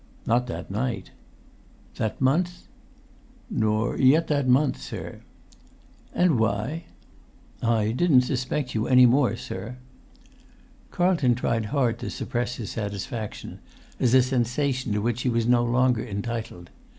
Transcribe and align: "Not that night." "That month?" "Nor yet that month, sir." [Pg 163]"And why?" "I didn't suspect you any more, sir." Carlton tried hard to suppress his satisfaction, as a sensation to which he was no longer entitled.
"Not 0.25 0.47
that 0.47 0.71
night." 0.71 1.11
"That 1.97 2.19
month?" 2.19 2.63
"Nor 3.51 3.99
yet 3.99 4.25
that 4.29 4.47
month, 4.47 4.81
sir." 4.81 5.21
[Pg 6.15 6.29
163]"And 6.31 6.39
why?" 6.39 6.83
"I 7.61 7.91
didn't 7.91 8.21
suspect 8.21 8.73
you 8.73 8.87
any 8.87 9.05
more, 9.05 9.35
sir." 9.35 9.77
Carlton 10.89 11.35
tried 11.35 11.65
hard 11.65 11.99
to 11.99 12.09
suppress 12.09 12.55
his 12.55 12.71
satisfaction, 12.71 13.59
as 13.99 14.15
a 14.15 14.23
sensation 14.23 14.91
to 14.93 15.03
which 15.03 15.21
he 15.21 15.29
was 15.29 15.45
no 15.45 15.63
longer 15.63 16.03
entitled. 16.03 16.71